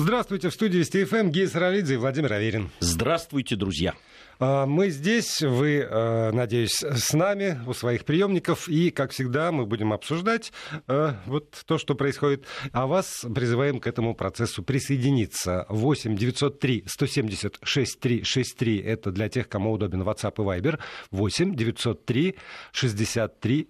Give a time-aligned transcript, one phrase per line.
[0.00, 2.70] Здравствуйте, в студии Вести ФМ Гей Саралидзе и Владимир Аверин.
[2.78, 3.94] Здравствуйте, друзья.
[4.38, 9.66] А, мы здесь, вы, э, надеюсь, с нами у своих приемников, и, как всегда, мы
[9.66, 10.52] будем обсуждать
[10.86, 15.66] э, вот то, что происходит, а вас призываем к этому процессу присоединиться.
[15.68, 20.78] 8 903 170 6363 это для тех, кому удобен WhatsApp и Viber.
[21.10, 22.36] 8 903
[22.70, 23.68] 63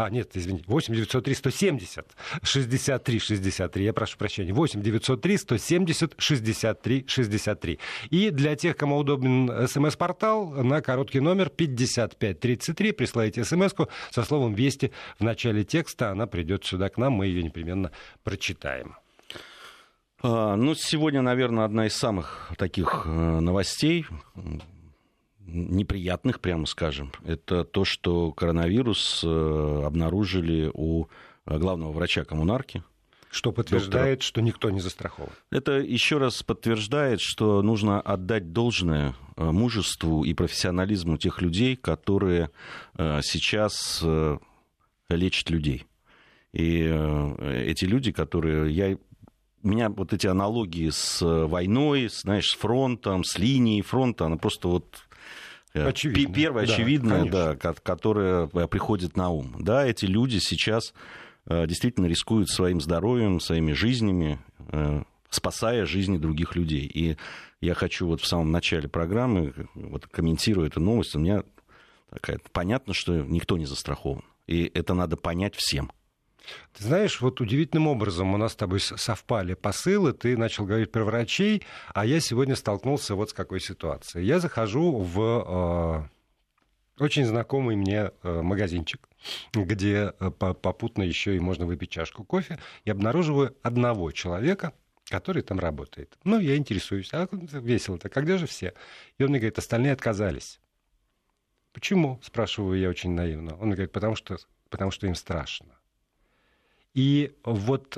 [0.00, 7.04] а, нет, извините, 8 903 170 63 63, я прошу прощения, 8 903 170 63
[7.08, 7.78] 63.
[8.10, 13.74] И для тех, кому удобен смс-портал, на короткий номер 5533 присылайте смс
[14.12, 17.90] со словом «Вести» в начале текста, она придет сюда к нам, мы ее непременно
[18.22, 18.94] прочитаем.
[20.22, 24.06] А, ну, сегодня, наверное, одна из самых таких э, новостей,
[25.48, 31.06] неприятных, прямо скажем, это то, что коронавирус э, обнаружили у
[31.46, 32.82] э, главного врача коммунарки.
[33.30, 34.26] Что подтверждает, доктора.
[34.26, 35.30] что никто не застрахован.
[35.50, 42.50] Это еще раз подтверждает, что нужно отдать должное э, мужеству и профессионализму тех людей, которые
[42.96, 44.04] сейчас
[45.08, 45.86] лечат людей.
[46.52, 46.80] И
[47.42, 48.72] эти люди, которые...
[48.72, 48.96] Я
[49.62, 54.68] у меня вот эти аналогии с войной, знаешь, с фронтом, с линией фронта, она просто
[54.68, 55.07] вот
[55.86, 56.34] очевидно.
[56.34, 59.56] Первое да, очевидное, да, которое э, приходит на ум.
[59.58, 60.92] Да, эти люди сейчас
[61.46, 64.38] э, действительно рискуют своим здоровьем, своими жизнями,
[65.30, 66.90] спасая жизни других людей.
[66.92, 67.16] И
[67.60, 71.42] я хочу вот в самом начале программы, вот комментируя эту новость, у меня
[72.10, 74.24] такая, понятно, что никто не застрахован.
[74.46, 75.90] И это надо понять всем.
[76.72, 80.12] Ты знаешь, вот удивительным образом у нас с тобой совпали посылы.
[80.12, 81.62] Ты начал говорить про врачей,
[81.94, 84.26] а я сегодня столкнулся вот с какой ситуацией.
[84.26, 86.08] Я захожу в
[86.98, 89.08] э, очень знакомый мне э, магазинчик,
[89.52, 94.72] где э, попутно еще и можно выпить чашку кофе, и обнаруживаю одного человека,
[95.08, 96.16] который там работает.
[96.24, 98.74] Ну, я интересуюсь, а весело-то, когда же все?
[99.18, 100.60] И он мне говорит, остальные отказались.
[101.72, 102.18] Почему?
[102.22, 103.56] Спрашиваю я очень наивно.
[103.56, 104.38] Он говорит, потому что,
[104.68, 105.77] потому что им страшно.
[106.98, 107.96] И вот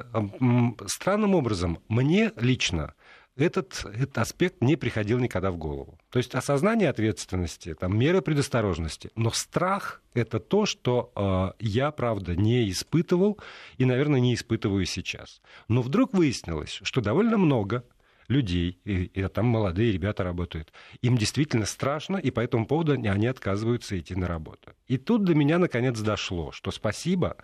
[0.87, 2.93] странным образом мне лично
[3.34, 5.99] этот, этот аспект не приходил никогда в голову.
[6.11, 9.10] То есть осознание ответственности, там, меры предосторожности.
[9.16, 13.39] Но страх— это то, что э, я, правда, не испытывал
[13.78, 15.41] и, наверное, не испытываю сейчас.
[15.66, 17.84] Но вдруг выяснилось, что довольно много
[18.28, 20.75] людей, и, и там молодые ребята работают.
[21.00, 24.72] Им действительно страшно, и по этому поводу они отказываются идти на работу.
[24.89, 27.39] И тут до меня наконец дошло, что спасибо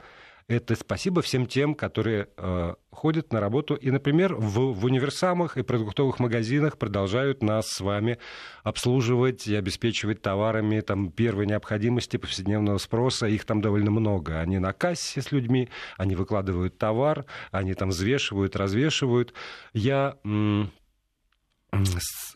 [0.49, 5.63] это спасибо всем тем, которые э, ходят на работу и, например, в, в универсамах и
[5.63, 8.19] продуктовых магазинах продолжают нас с вами
[8.63, 13.27] обслуживать и обеспечивать товарами там, первой необходимости, повседневного спроса.
[13.27, 14.41] Их там довольно много.
[14.41, 19.35] Они на кассе с людьми, они выкладывают товар, они там взвешивают, развешивают.
[19.73, 20.17] Я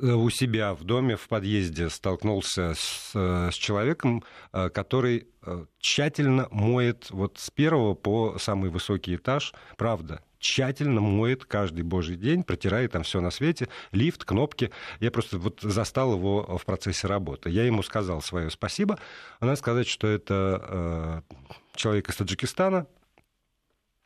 [0.00, 7.10] у себя в доме, в подъезде столкнулся с, с человеком, э, который э, тщательно моет
[7.10, 13.02] вот с первого по самый высокий этаж, правда, тщательно моет каждый божий день, протирает там
[13.02, 14.70] все на свете, лифт, кнопки.
[14.98, 17.50] Я просто вот застал его в процессе работы.
[17.50, 18.98] Я ему сказал свое спасибо.
[19.40, 22.86] Надо сказать, что это э, человек из Таджикистана,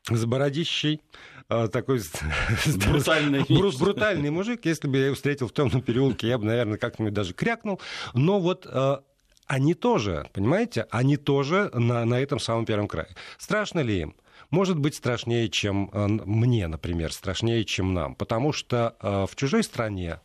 [0.09, 1.01] с бородищей,
[1.49, 2.01] а, такой
[2.87, 3.45] брутальный.
[3.49, 4.65] брутальный мужик.
[4.65, 7.81] Если бы я его встретил в темном переулке, я бы, наверное, как-нибудь даже крякнул.
[8.13, 9.03] Но вот а,
[9.47, 13.15] они тоже, понимаете, они тоже на, на этом самом первом крае.
[13.39, 14.17] Страшно ли им?
[14.51, 18.15] Может быть, страшнее, чем а, мне, например, страшнее, чем нам.
[18.15, 20.21] Потому что в чужой стране,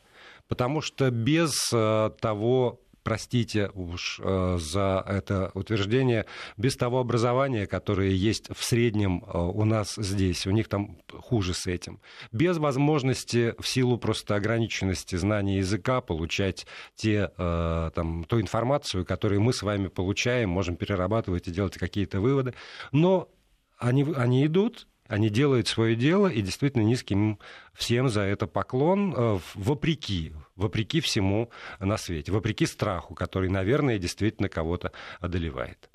[0.47, 6.27] потому что без того простите уж э, за это утверждение,
[6.57, 11.55] без того образования, которое есть в среднем э, у нас здесь, у них там хуже
[11.55, 18.39] с этим, без возможности в силу просто ограниченности знания языка получать те, э, там, ту
[18.39, 22.53] информацию, которую мы с вами получаем, можем перерабатывать и делать какие-то выводы.
[22.91, 23.27] Но
[23.79, 27.39] они, они идут, они делают свое дело, и действительно низким
[27.73, 34.49] всем за это поклон, э, вопреки, вопреки всему на свете, вопреки страху, который, наверное, действительно
[34.49, 35.89] кого-то одолевает.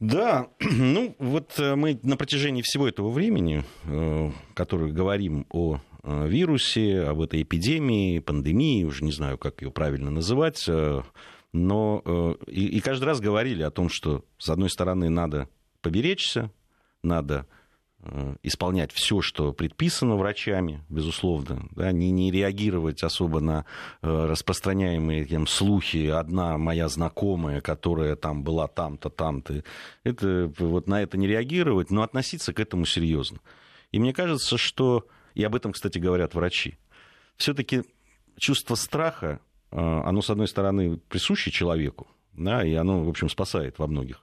[0.00, 7.00] Да, ну вот э, мы на протяжении всего этого времени, э, который говорим о вирусе,
[7.00, 10.64] об этой эпидемии, пандемии, уже не знаю, как ее правильно называть,
[11.52, 15.48] но и, каждый раз говорили о том, что, с одной стороны, надо
[15.80, 16.52] поберечься,
[17.02, 17.65] надо э,
[18.42, 23.64] исполнять все, что предписано врачами, безусловно, да, не, не реагировать особо на
[24.02, 26.06] э, распространяемые там, слухи.
[26.06, 29.62] Одна моя знакомая, которая там была там-то, там-то,
[30.04, 33.38] это, вот на это не реагировать, но относиться к этому серьезно.
[33.92, 36.78] И мне кажется, что и об этом, кстати, говорят врачи.
[37.36, 37.82] Все-таки
[38.38, 43.78] чувство страха, э, оно, с одной стороны, присуще человеку, да, и оно, в общем, спасает
[43.78, 44.22] во многих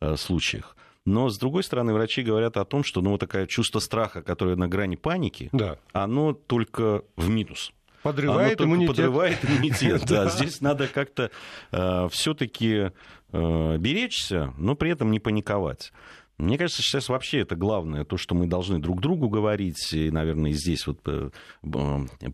[0.00, 0.76] э, случаях.
[1.06, 4.56] Но, с другой стороны, врачи говорят о том, что ну, вот такое чувство страха, которое
[4.56, 5.78] на грани паники, да.
[5.92, 7.72] оно только в минус.
[8.02, 8.96] Подрывает оно иммунитет.
[8.96, 10.28] Подрывает иммунитет, да.
[10.28, 11.30] Здесь надо как-то
[11.70, 12.90] э, все-таки
[13.32, 15.92] э, беречься, но при этом не паниковать.
[16.38, 20.50] Мне кажется, сейчас вообще это главное, то, что мы должны друг другу говорить, и, наверное,
[20.52, 21.30] здесь, вот, э,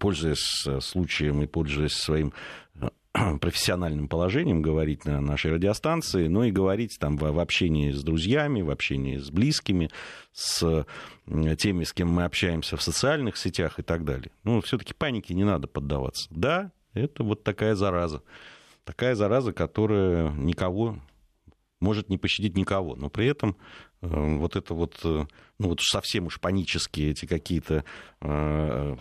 [0.00, 2.32] пользуясь случаем и пользуясь своим
[3.40, 8.70] профессиональным положением говорить на нашей радиостанции, но и говорить там в общении с друзьями, в
[8.70, 9.90] общении с близкими,
[10.32, 10.86] с
[11.58, 14.30] теми, с кем мы общаемся в социальных сетях и так далее.
[14.44, 16.28] Ну, все-таки панике не надо поддаваться.
[16.30, 18.22] Да, это вот такая зараза.
[18.84, 20.98] Такая зараза, которая никого
[21.82, 23.56] может не пощадить никого, но при этом
[24.00, 25.26] э, вот это вот, э,
[25.58, 27.84] ну вот совсем уж панические эти какие-то
[28.20, 28.96] э,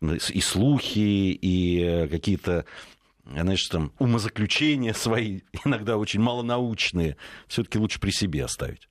[0.00, 2.64] и слухи, и какие-то
[3.24, 8.88] знаешь, там, умозаключения свои, иногда очень малонаучные, все-таки лучше при себе оставить.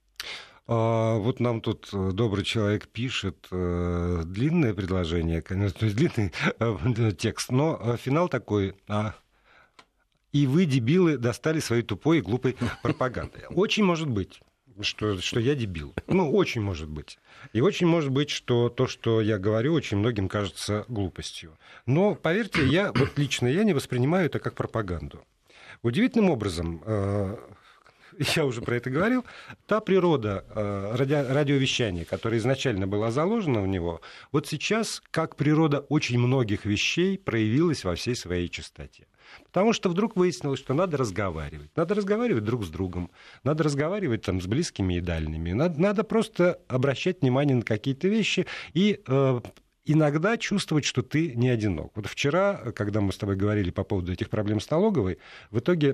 [0.71, 7.51] А, вот нам тут э, добрый человек пишет э, длинное предложение, конечно, длинный э, текст,
[7.51, 8.75] но э, финал такой.
[8.87, 9.15] А,
[10.31, 13.45] и вы, дебилы, достали своей тупой и глупой пропагандой.
[13.49, 14.41] Очень может быть
[14.81, 15.93] что, что я дебил.
[16.07, 17.19] Ну, очень может быть.
[17.53, 21.57] И очень может быть, что то, что я говорю, очень многим кажется глупостью.
[21.85, 25.23] Но, поверьте, я, вот лично я не воспринимаю это как пропаганду.
[25.81, 27.37] Удивительным образом, э,
[28.35, 29.25] я уже про это говорил,
[29.65, 35.79] та природа э, ради, радиовещания, которая изначально была заложена в него, вот сейчас, как природа
[35.89, 39.07] очень многих вещей, проявилась во всей своей чистоте.
[39.45, 41.71] Потому что вдруг выяснилось, что надо разговаривать.
[41.75, 43.11] Надо разговаривать друг с другом.
[43.43, 45.51] Надо разговаривать там, с близкими и дальними.
[45.53, 49.41] Надо, надо просто обращать внимание на какие-то вещи и э,
[49.91, 51.91] иногда чувствовать, что ты не одинок.
[51.95, 55.17] Вот вчера, когда мы с тобой говорили по поводу этих проблем с налоговой,
[55.49, 55.89] в итоге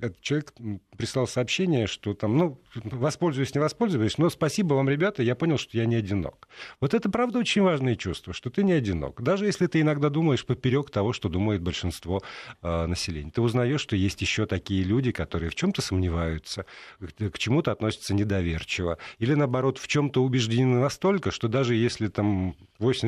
[0.00, 0.52] этот человек
[0.98, 5.78] прислал сообщение, что там, ну, воспользуюсь, не воспользуюсь, но спасибо вам, ребята, я понял, что
[5.78, 6.46] я не одинок.
[6.78, 9.22] Вот это, правда, очень важное чувство, что ты не одинок.
[9.22, 12.22] Даже если ты иногда думаешь поперек того, что думает большинство
[12.60, 13.30] э, населения.
[13.30, 16.66] Ты узнаешь, что есть еще такие люди, которые в чем-то сомневаются,
[17.00, 23.05] к чему-то относятся недоверчиво, или, наоборот, в чем-то убеждены настолько, что даже если там 80%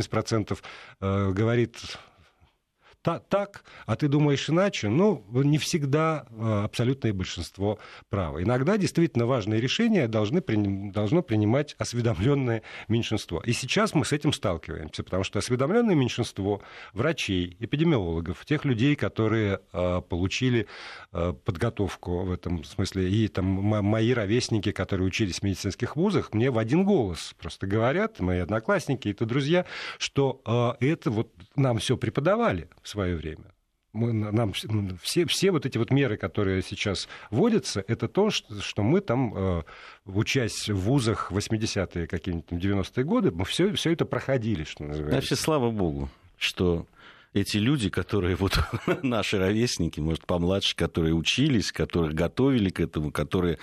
[1.01, 1.77] э, говорит
[3.09, 7.79] та, так, а ты думаешь иначе, ну, не всегда а, абсолютное большинство
[8.11, 8.43] право.
[8.43, 10.43] Иногда действительно важные решения должны,
[10.93, 13.41] должно принимать осведомленное меньшинство.
[13.47, 16.61] И сейчас мы с этим сталкиваемся, потому что осведомленное меньшинство
[16.93, 20.67] врачей, эпидемиологов, тех людей, которые а, получили
[21.11, 26.51] а, подготовку в этом смысле, и там мои ровесники, которые учились в медицинских вузах, мне
[26.51, 29.65] в один голос просто говорят, мои одноклассники, это друзья,
[29.97, 30.43] что
[30.81, 33.55] это вот нам все преподавали в свое время.
[33.93, 34.53] Мы, нам
[35.03, 39.33] все, все вот эти вот меры, которые сейчас вводятся, это то, что, что мы там,
[39.35, 39.63] э,
[40.05, 45.17] учась в вузах 80-е, какие-нибудь 90-е годы, мы все, все это проходили, что называется.
[45.17, 46.87] Вообще, слава богу, что
[47.35, 48.59] эти люди, которые вот
[49.03, 53.59] наши ровесники, может, помладше, которые учились, которых готовили к этому, которые,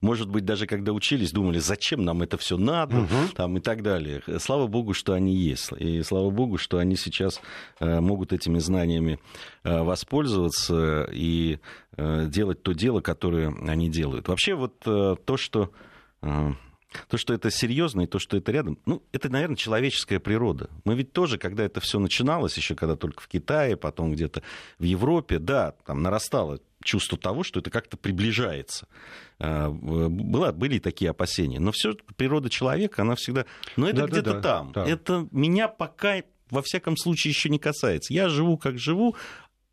[0.00, 3.28] может быть, даже когда учились, думали, зачем нам это все надо, угу.
[3.34, 4.22] там и так далее.
[4.38, 5.70] Слава богу, что они есть.
[5.78, 7.40] И слава богу, что они сейчас
[7.78, 9.18] э, могут этими знаниями
[9.64, 11.58] э, воспользоваться и
[11.96, 14.28] э, делать то дело, которое они делают.
[14.28, 15.70] Вообще вот то, что
[17.08, 20.70] то, что это серьезно, и то, что это рядом, ну, это, наверное, человеческая природа.
[20.84, 24.42] Мы ведь тоже, когда это все начиналось, еще когда только в Китае, потом где-то
[24.78, 28.86] в Европе, да, там нарастало чувство того, что это как-то приближается.
[29.38, 31.60] А, была, были такие опасения.
[31.60, 33.44] Но все природа человека, она всегда...
[33.76, 34.72] Но это да, где-то да, там.
[34.72, 34.86] Да.
[34.86, 38.12] Это меня пока, во всяком случае, еще не касается.
[38.12, 39.14] Я живу, как живу,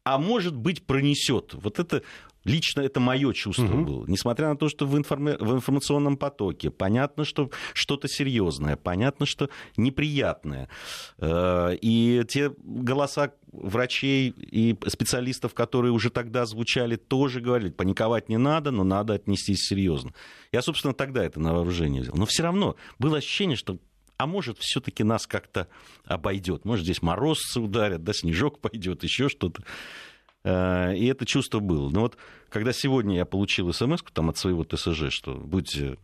[0.04, 1.54] а может быть пронесет.
[1.54, 2.04] Вот это
[2.48, 3.84] Лично это мое чувство угу.
[3.84, 4.06] было.
[4.08, 5.26] Несмотря на то, что в, информ...
[5.26, 10.70] в информационном потоке понятно, что что-то серьезное, понятно, что неприятное.
[11.18, 18.38] Э, и те голоса врачей и специалистов, которые уже тогда звучали, тоже говорили, паниковать не
[18.38, 20.14] надо, но надо отнестись серьезно.
[20.54, 22.16] Я, собственно, тогда это на вооружение взял.
[22.16, 23.78] Но все равно было ощущение, что
[24.18, 25.68] а может, все-таки нас как-то
[26.06, 26.66] обойдет.
[26.66, 29.64] Может, здесь морозцы ударят, да, снежок пойдет, еще что-то.
[30.48, 31.90] Э, и это чувство было.
[31.90, 32.18] Но вот
[32.50, 35.98] когда сегодня я получил смс там от своего ТСЖ, что будьте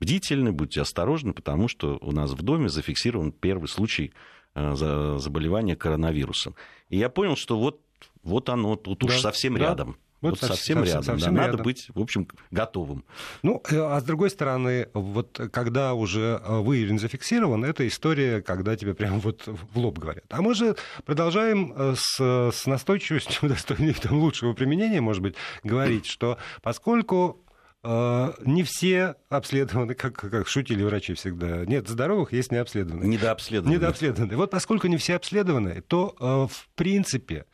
[0.00, 4.12] бдительны, будьте осторожны, потому что у нас в доме зафиксирован первый случай
[4.54, 6.56] э, заболевания коронавирусом.
[6.88, 7.80] И я понял, что вот,
[8.24, 9.60] вот оно тут да, уж совсем да.
[9.60, 9.96] рядом.
[10.22, 11.02] Вот, вот совсем, совсем рядом.
[11.02, 11.56] Совсем да, рядом.
[11.56, 13.04] Надо быть, в общем, готовым.
[13.42, 18.76] Ну, э, а с другой стороны, вот когда уже э, выявлен, зафиксирован, это история, когда
[18.76, 20.24] тебе прям вот в лоб говорят.
[20.30, 22.20] А мы же продолжаем э, с,
[22.52, 27.44] с настойчивостью, достойной там лучшего применения, может быть, говорить, что поскольку
[27.84, 31.66] не все обследованы, как, как шутили врачи всегда.
[31.66, 33.08] Нет здоровых, есть необследованные.
[33.08, 33.76] Недообследованные.
[33.76, 34.36] Недообследованные.
[34.36, 37.44] Вот поскольку не все обследованы, то, в принципе,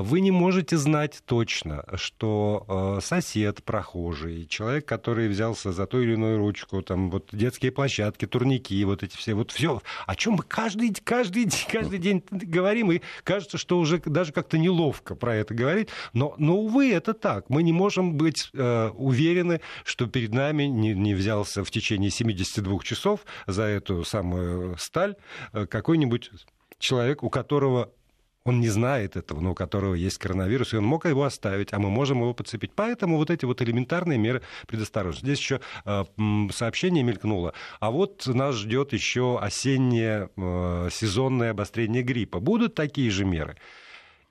[0.00, 6.14] вы не можете знать точно, что э, сосед прохожий, человек, который взялся за ту или
[6.14, 10.44] иную ручку, там вот детские площадки, турники, вот эти все, вот все, о чем мы
[10.44, 15.90] каждый, каждый, каждый день говорим, и кажется, что уже даже как-то неловко про это говорить,
[16.14, 17.50] но, но увы, это так.
[17.50, 22.78] Мы не можем быть э, уверены, что перед нами не, не взялся в течение 72
[22.82, 25.16] часов за эту самую сталь
[25.52, 26.30] э, какой-нибудь
[26.78, 27.90] человек, у которого
[28.44, 31.78] он не знает этого, но у которого есть коронавирус, и он мог его оставить, а
[31.78, 32.72] мы можем его подцепить.
[32.74, 35.26] Поэтому вот эти вот элементарные меры предосторожности.
[35.26, 36.04] Здесь еще э,
[36.52, 37.54] сообщение мелькнуло.
[37.80, 42.40] А вот нас ждет еще осеннее э, сезонное обострение гриппа.
[42.40, 43.56] Будут такие же меры?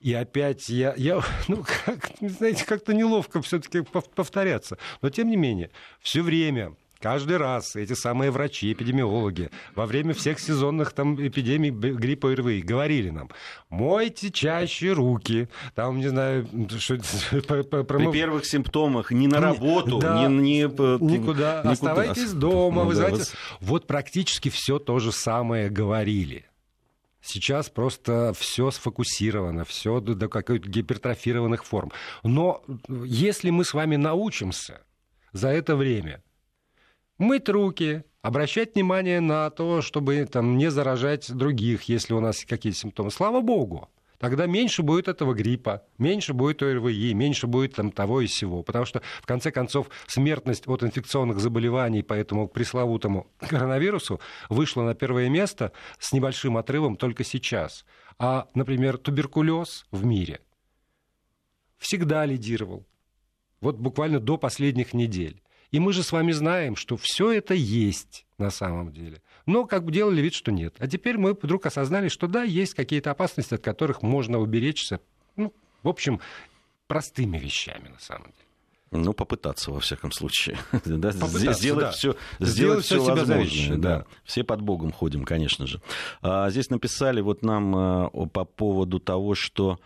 [0.00, 4.76] И опять я, я ну, как, знаете, как-то неловко все-таки повторяться.
[5.00, 10.38] Но тем не менее, все время Каждый раз эти самые врачи, эпидемиологи во время всех
[10.38, 13.28] сезонных там эпидемий гриппа и РВИ говорили нам,
[13.70, 16.46] мойте чаще руки, там, не знаю,
[16.78, 16.96] что...
[17.32, 22.94] При первых симптомах не на работу, да, не, не, никуда, никуда, оставайтесь дома, ну, вы
[22.94, 23.18] да, знаете.
[23.18, 23.34] Вас...
[23.60, 26.44] Вот практически все то же самое говорили.
[27.20, 31.90] Сейчас просто все сфокусировано, все до каких-то гипертрофированных форм.
[32.22, 34.82] Но если мы с вами научимся
[35.32, 36.22] за это время
[37.22, 42.78] мыть руки, обращать внимание на то, чтобы там, не заражать других, если у нас какие-то
[42.78, 43.10] симптомы.
[43.10, 43.88] Слава богу.
[44.18, 48.62] Тогда меньше будет этого гриппа, меньше будет ОРВИ, меньше будет там того и сего.
[48.62, 54.94] Потому что, в конце концов, смертность от инфекционных заболеваний по этому пресловутому коронавирусу вышла на
[54.94, 57.84] первое место с небольшим отрывом только сейчас.
[58.16, 60.40] А, например, туберкулез в мире
[61.78, 62.86] всегда лидировал.
[63.60, 65.41] Вот буквально до последних недель.
[65.72, 69.22] И мы же с вами знаем, что все это есть на самом деле.
[69.46, 70.74] Но как бы делали вид, что нет.
[70.78, 75.00] А теперь мы вдруг осознали, что да, есть какие-то опасности, от которых можно уберечься.
[75.36, 75.52] Ну,
[75.82, 76.20] в общем,
[76.86, 79.04] простыми вещами на самом деле.
[79.04, 80.58] Ну, попытаться, во всяком случае.
[80.84, 81.12] да,
[81.54, 81.90] сделать да.
[81.92, 83.76] все, сделать, сделать все возможное.
[83.78, 83.98] Да.
[83.98, 84.06] да.
[84.24, 85.80] Все под Богом ходим, конечно же.
[86.20, 89.80] А, здесь написали вот нам а, по поводу того, что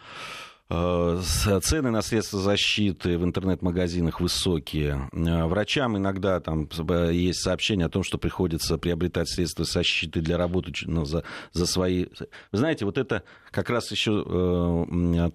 [0.68, 5.08] цены на средства защиты в интернет-магазинах высокие.
[5.12, 6.68] Э, врачам иногда там
[7.12, 12.06] есть сообщение о том, что приходится приобретать средства защиты для работы ну, за, за свои...
[12.50, 15.30] Вы знаете, вот это как раз еще э,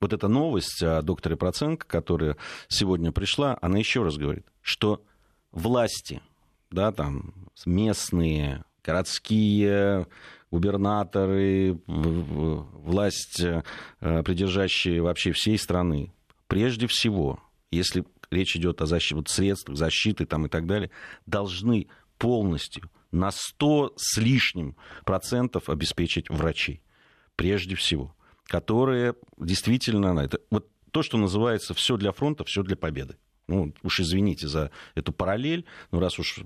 [0.00, 2.36] вот эта новость о докторе Проценко, которая
[2.68, 5.04] сегодня пришла, она еще раз говорит, что
[5.52, 6.20] власти,
[6.70, 7.32] да, там,
[7.64, 10.08] местные, городские,
[10.54, 13.62] губернаторы, власть, э,
[14.22, 16.12] придержащие вообще всей страны,
[16.46, 17.42] прежде всего,
[17.72, 20.92] если речь идет о защите, вот средствах защиты там, и так далее,
[21.26, 26.82] должны полностью на 100 с лишним процентов обеспечить врачей.
[27.34, 28.14] Прежде всего.
[28.46, 30.20] Которые действительно...
[30.20, 33.16] Это, вот то, что называется все для фронта, все для победы.
[33.48, 36.44] Ну, уж извините за эту параллель, но раз уж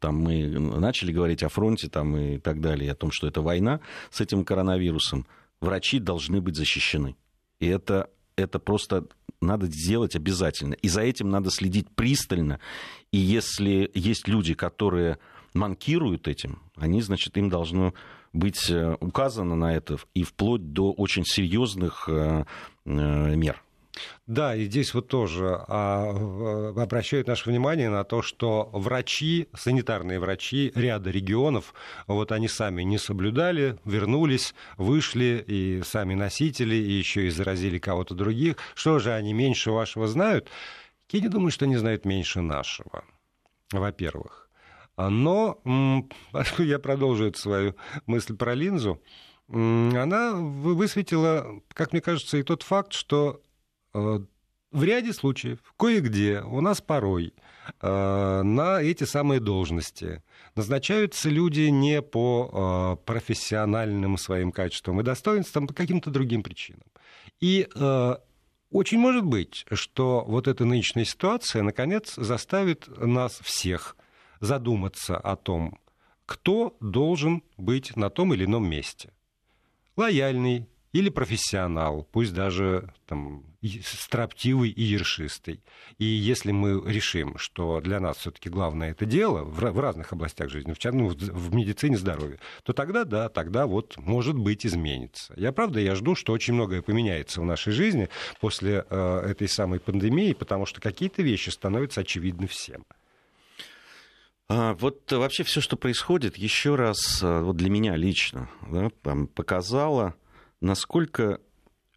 [0.00, 3.80] там мы начали говорить о фронте там, и так далее, о том, что это война
[4.10, 5.26] с этим коронавирусом,
[5.60, 7.16] врачи должны быть защищены.
[7.60, 9.06] И это, это просто
[9.40, 10.74] надо сделать обязательно.
[10.74, 12.60] И за этим надо следить пристально.
[13.12, 15.18] И если есть люди, которые
[15.54, 17.94] манкируют этим, они, значит, им должно
[18.32, 22.44] быть э, указано на это и вплоть до очень серьезных э,
[22.84, 23.62] э, мер.
[24.26, 30.70] Да, и здесь вот тоже а, обращают наше внимание на то, что врачи, санитарные врачи
[30.76, 31.74] ряда регионов,
[32.06, 38.14] вот они сами не соблюдали, вернулись, вышли, и сами носители, и еще и заразили кого-то
[38.14, 38.56] других.
[38.74, 40.48] Что же, они меньше вашего знают?
[41.10, 43.04] Я не думаю, что они знают меньше нашего,
[43.72, 44.48] во-первых.
[44.96, 45.60] Но,
[46.58, 47.74] я продолжу эту свою
[48.06, 49.02] мысль про линзу,
[49.48, 53.49] она высветила, как мне кажется, и тот факт, что Э,
[53.92, 57.34] в ряде случаев, кое-где, у нас порой
[57.80, 60.22] э, на эти самые должности
[60.54, 66.86] назначаются люди не по э, профессиональным своим качествам и достоинствам, по каким-то другим причинам.
[67.40, 67.68] И
[68.70, 73.96] очень может быть, что вот эта нынешняя ситуация, наконец, заставит нас всех
[74.40, 75.78] задуматься о том,
[76.26, 79.12] кто должен быть на том или ином месте.
[79.96, 83.44] Лояльный, или профессионал, пусть даже там,
[83.84, 85.62] строптивый и ершистый.
[85.98, 90.72] И если мы решим, что для нас все-таки главное это дело в, разных областях жизни,
[90.72, 95.32] в, ну, в медицине здоровья, то тогда да, тогда вот может быть изменится.
[95.36, 98.08] Я правда, я жду, что очень многое поменяется в нашей жизни
[98.40, 102.84] после э, этой самой пандемии, потому что какие-то вещи становятся очевидны всем.
[104.48, 108.90] А, вот вообще все, что происходит, еще раз э, вот для меня лично да,
[109.36, 110.16] показало,
[110.60, 111.40] насколько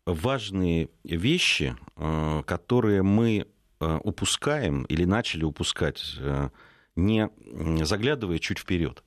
[0.05, 3.47] важные вещи, э, которые мы
[3.79, 6.49] э, упускаем или начали упускать, э,
[6.95, 7.29] не
[7.85, 9.03] заглядывая чуть вперед.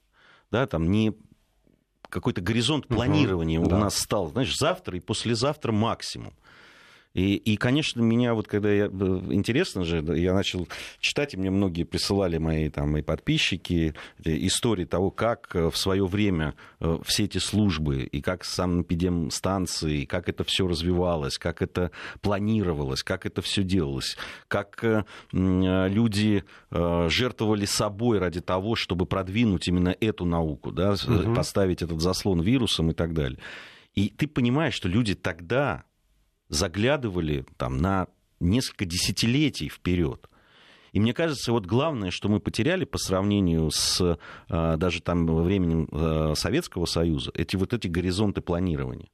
[0.50, 1.12] Да, там не
[2.08, 3.78] какой-то горизонт планирования угу, у да.
[3.78, 6.34] нас стал, знаешь, завтра и послезавтра максимум.
[7.16, 8.84] И, и, конечно, меня вот когда я...
[8.84, 8.88] Э,
[9.30, 10.68] интересно же, я начал
[11.00, 15.78] читать, и мне многие присылали мои там и подписчики э, истории того, как э, в
[15.78, 16.54] свое время
[17.04, 23.40] все эти службы, и как санэпидемстанции, как это все развивалось, как это планировалось, как это
[23.40, 31.34] все делалось, как люди жертвовали собой ради того, чтобы продвинуть именно эту науку, да, угу.
[31.34, 33.38] поставить этот заслон вирусом и так далее.
[33.94, 35.84] И ты понимаешь, что люди тогда
[36.48, 38.08] заглядывали там, на
[38.40, 40.28] несколько десятилетий вперед.
[40.92, 45.88] И мне кажется, вот главное, что мы потеряли по сравнению с а, даже там временем
[45.92, 49.10] а, Советского Союза, эти вот эти горизонты планирования,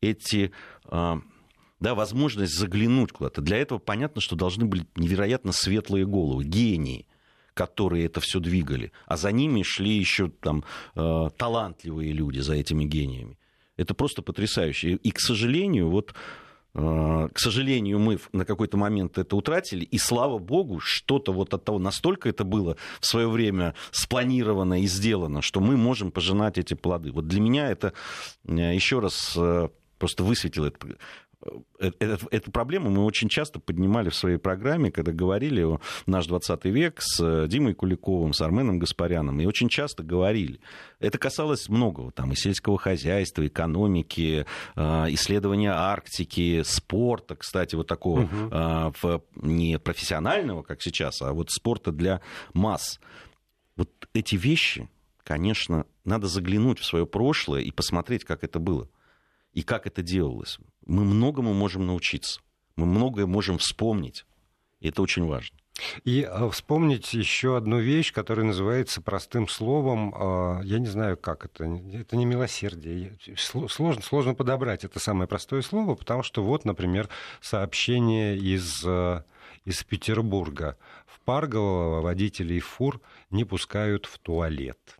[0.00, 0.52] эти
[0.84, 1.20] а,
[1.78, 3.42] да, возможность заглянуть куда-то.
[3.42, 7.06] Для этого понятно, что должны быть невероятно светлые головы, гении,
[7.52, 10.64] которые это все двигали, а за ними шли еще там
[10.94, 13.38] талантливые люди за этими гениями.
[13.76, 14.92] Это просто потрясающе.
[14.92, 16.45] И, к сожалению, вот Э,
[16.76, 21.78] к сожалению, мы на какой-то момент это утратили, и слава богу, что-то вот от того,
[21.78, 27.12] настолько это было в свое время спланировано и сделано, что мы можем пожинать эти плоды.
[27.12, 27.94] Вот для меня это
[28.46, 29.68] э, еще раз э,
[29.98, 30.78] просто высветило это
[31.78, 31.90] Э,
[32.30, 37.00] эту проблему мы очень часто поднимали в своей программе, когда говорили о «Наш 20 век»
[37.00, 40.60] с э, Димой Куликовым, с Арменом Гаспаряном, и очень часто говорили.
[40.98, 48.22] Это касалось многого, там, и сельского хозяйства, экономики, э, исследования Арктики, спорта, кстати, вот такого
[48.22, 49.22] угу.
[49.34, 52.20] не профессионального, как сейчас, а вот спорта для
[52.54, 52.98] масс.
[53.76, 54.88] Вот эти вещи,
[55.22, 58.88] конечно, надо заглянуть в свое прошлое и посмотреть, как это было
[59.56, 60.58] и как это делалось.
[60.84, 62.40] Мы многому можем научиться,
[62.76, 64.26] мы многое можем вспомнить,
[64.80, 65.58] и это очень важно.
[66.04, 71.46] И а, вспомнить еще одну вещь, которая называется простым словом, а, я не знаю, как
[71.46, 77.08] это, это не милосердие, сложно, сложно подобрать это самое простое слово, потому что вот, например,
[77.40, 79.24] сообщение из, а,
[79.64, 80.76] из Петербурга.
[81.06, 84.98] В Парголово водителей фур не пускают в туалет.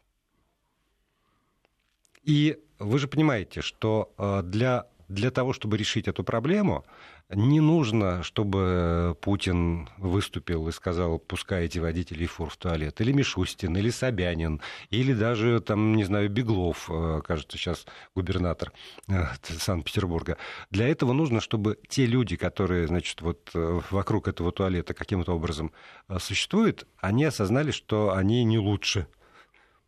[2.23, 6.85] И вы же понимаете, что э, для, для того, чтобы решить эту проблему,
[7.29, 13.91] не нужно, чтобы Путин выступил и сказал, пускайте водителей фур в туалет, или Мишустин, или
[13.91, 14.61] Собянин,
[14.91, 18.73] или даже, там, не знаю, Беглов, э, кажется, сейчас губернатор
[19.09, 20.37] э, Санкт-Петербурга.
[20.71, 25.73] Для этого нужно, чтобы те люди, которые, значит, вот вокруг этого туалета каким-то образом
[26.19, 29.07] существуют, они осознали, что они не лучше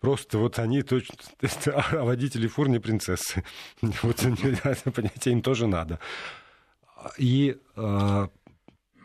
[0.01, 1.17] Просто вот они точно...
[1.93, 3.45] А водители фур не принцессы.
[4.03, 4.25] Вот
[4.65, 5.99] это понятие им тоже надо.
[7.17, 8.29] И э,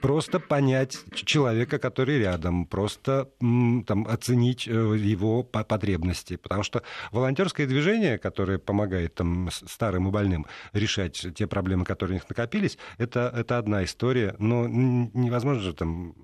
[0.03, 6.35] просто понять человека, который рядом, просто там, оценить э, его потребности.
[6.35, 12.19] Потому что волонтерское движение, которое помогает там, старым и больным решать те проблемы, которые у
[12.19, 14.35] них накопились, это, это одна история.
[14.39, 16.15] Но невозможно же там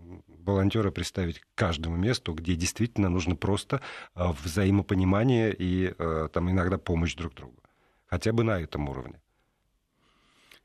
[0.49, 3.81] волонтера представить к каждому месту, где действительно нужно просто
[4.13, 7.55] а, взаимопонимание и а, там иногда помощь друг другу.
[8.07, 9.21] Хотя бы на этом уровне.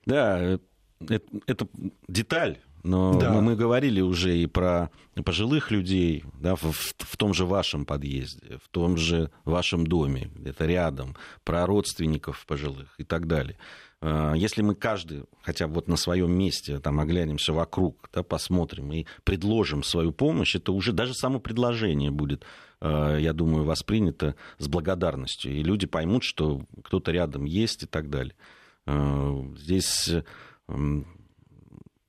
[0.06, 0.58] Да, э,
[1.00, 1.68] это, это
[2.08, 3.40] деталь, но да.
[3.40, 4.90] мы говорили уже и про
[5.24, 10.66] пожилых людей да, в, в том же вашем подъезде, в том же вашем доме, где-то
[10.66, 13.56] рядом, про родственников пожилых и так далее.
[14.00, 18.92] А, если мы каждый, хотя бы вот на своем месте, там, оглянемся вокруг, да, посмотрим
[18.92, 22.44] и предложим свою помощь, это уже даже само предложение будет,
[22.80, 25.52] а, я думаю, воспринято с благодарностью.
[25.52, 28.34] И люди поймут, что кто-то рядом есть и так далее.
[28.86, 30.10] А, здесь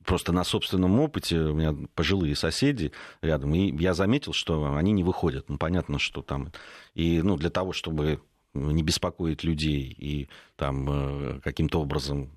[0.05, 5.03] просто на собственном опыте, у меня пожилые соседи рядом, и я заметил, что они не
[5.03, 5.49] выходят.
[5.49, 6.51] Ну, понятно, что там...
[6.93, 8.21] И ну, для того, чтобы
[8.55, 12.29] не беспокоить людей и там э, каким-то образом,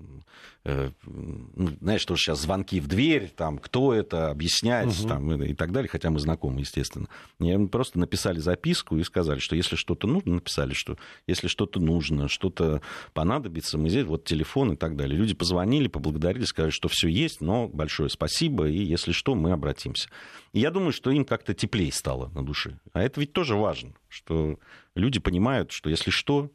[0.65, 5.09] э, ну, знаешь, что сейчас звонки в дверь, там, кто это, объяснять угу.
[5.09, 7.07] там, и так далее, хотя мы знакомы, естественно.
[7.39, 12.29] Мне просто написали записку и сказали, что если что-то нужно, написали, что если что-то нужно,
[12.29, 12.83] что-то
[13.15, 15.17] понадобится, мы здесь, вот телефон и так далее.
[15.17, 20.09] Люди позвонили, поблагодарили, сказали, что все есть, но большое спасибо, и если что, мы обратимся.
[20.53, 22.81] И я думаю, что им как-то теплее стало на душе.
[22.93, 24.59] А это ведь тоже важно, что
[24.95, 26.51] люди понимают, что если что,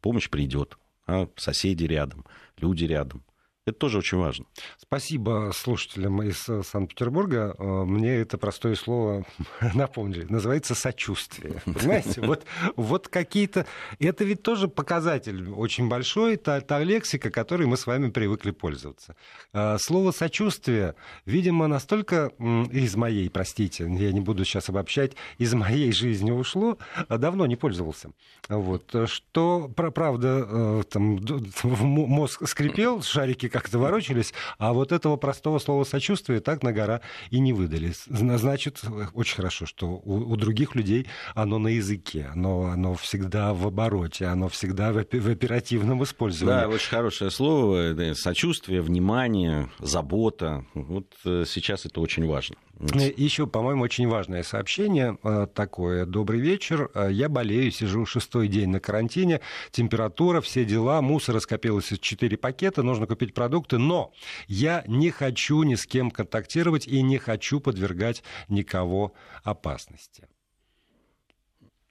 [0.00, 2.24] помощь придет, а соседи рядом,
[2.58, 3.24] люди рядом.
[3.66, 4.46] Это тоже очень важно.
[4.78, 7.56] Спасибо слушателям из э, Санкт-Петербурга.
[7.58, 9.26] Э, мне это простое слово
[9.74, 10.24] напомнили.
[10.28, 11.60] Называется сочувствие.
[11.64, 12.20] Понимаете?
[12.20, 12.44] Вот,
[12.76, 13.66] вот какие-то...
[13.98, 19.16] Это ведь тоже показатель очень большой, та, та лексика, которой мы с вами привыкли пользоваться.
[19.52, 22.30] Э, слово сочувствие, видимо, настолько
[22.70, 28.12] из моей, простите, я не буду сейчас обобщать, из моей жизни ушло, давно не пользовался.
[28.48, 31.18] Вот, что, правда, там
[31.64, 37.38] мозг скрипел, шарики как-то ворочались, а вот этого простого слова сочувствия так на гора и
[37.38, 37.94] не выдали.
[38.06, 38.82] Значит,
[39.14, 44.26] очень хорошо, что у, у других людей оно на языке, оно, оно всегда в обороте,
[44.26, 46.60] оно всегда в, в оперативном использовании.
[46.60, 50.66] Да, очень хорошее слово, сочувствие, внимание, забота.
[50.74, 52.56] Вот э, сейчас это очень важно.
[52.78, 56.06] Э, Еще, по-моему, очень важное сообщение э, такое.
[56.06, 56.90] Добрый вечер.
[57.10, 59.40] Я болею, сижу шестой день на карантине.
[59.70, 64.12] Температура, все дела, мусора скопилось 4 пакета, нужно купить продукты продукты, но
[64.48, 69.12] я не хочу ни с кем контактировать и не хочу подвергать никого
[69.44, 70.28] опасности.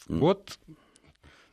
[0.08, 0.60] Вот.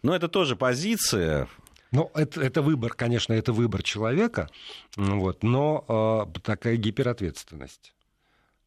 [0.03, 1.49] Но это тоже позиция.
[1.93, 4.49] Ну, это, это выбор, конечно, это выбор человека,
[4.97, 7.93] вот, но э, такая гиперответственность.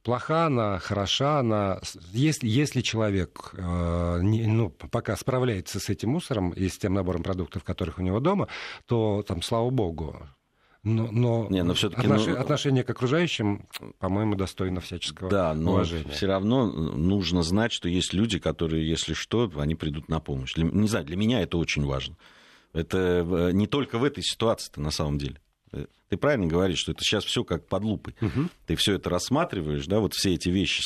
[0.06, 1.82] Плоха она, хороша она.
[2.14, 7.24] Если, если человек э, не, ну, пока справляется с этим мусором и с тем набором
[7.24, 8.48] продуктов, которых у него дома,
[8.86, 10.16] то там, слава богу,
[10.84, 12.28] но, но, не, но все-таки отнош...
[12.28, 12.38] ну...
[12.38, 16.12] отношение к окружающим, по-моему, достойно всяческого да, но уважения.
[16.12, 20.56] Все равно нужно знать, что есть люди, которые, если что, они придут на помощь.
[20.56, 22.16] Не знаю, для меня это очень важно.
[22.74, 25.42] Это э, не только в этой ситуации-то на самом деле.
[25.76, 28.16] Э, ты правильно говоришь, что это сейчас все как под лупой.
[28.22, 28.50] Угу.
[28.68, 30.82] Ты все это рассматриваешь, да, вот все эти вещи,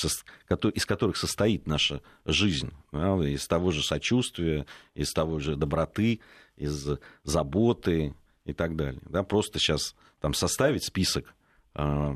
[0.73, 6.19] из которых состоит наша жизнь, да, из того же сочувствия, из того же доброты,
[6.57, 6.87] из
[7.23, 8.13] заботы,
[8.49, 9.01] и так далее.
[9.05, 11.33] Да, просто сейчас там составить список
[11.75, 12.15] э,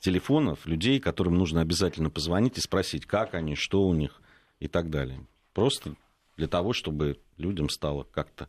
[0.00, 4.20] телефонов людей, которым нужно обязательно позвонить и спросить, как они, что у них
[4.60, 5.26] и так далее.
[5.54, 5.94] Просто
[6.36, 8.48] для того, чтобы людям стало как-то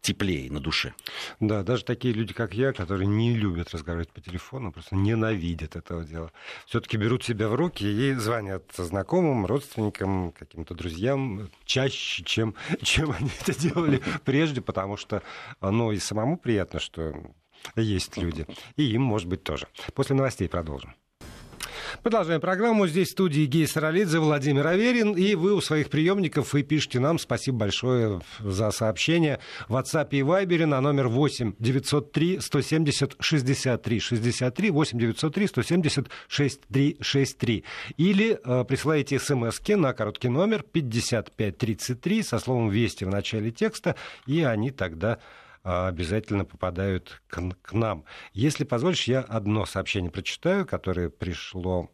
[0.00, 0.94] теплее на душе.
[1.40, 6.04] Да, даже такие люди, как я, которые не любят разговаривать по телефону, просто ненавидят этого
[6.04, 6.32] дела.
[6.66, 13.30] Все-таки берут себя в руки и звонят знакомым, родственникам, каким-то друзьям чаще, чем, чем они
[13.40, 15.22] это делали прежде, потому что,
[15.60, 17.14] ну, и самому приятно, что
[17.76, 19.66] есть люди, и им, может быть, тоже.
[19.94, 20.94] После новостей продолжим.
[22.02, 22.86] Продолжаем программу.
[22.86, 25.12] Здесь в студии Гей Саралидзе, Владимир Аверин.
[25.12, 27.18] И вы у своих приемников и пишите нам.
[27.18, 29.40] Спасибо большое за сообщение.
[29.68, 36.96] В WhatsApp и Viber на номер 8 903 170 63 63 8 903 170 63
[37.00, 37.64] 63.
[37.96, 43.96] Или э, присылайте смс на короткий номер 5533 со словом «Вести» в начале текста,
[44.26, 45.18] и они тогда
[45.68, 48.04] обязательно попадают к, к нам.
[48.32, 51.90] Если позволишь, я одно сообщение прочитаю, которое пришло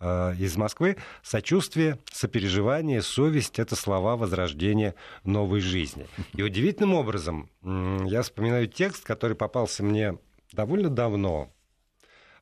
[0.00, 0.96] а, из Москвы.
[1.22, 4.94] Сочувствие, сопереживание, совесть— это слова возрождения
[5.24, 6.08] новой жизни.
[6.34, 10.18] И удивительным образом я вспоминаю текст, который попался мне
[10.52, 11.57] довольно давно, а,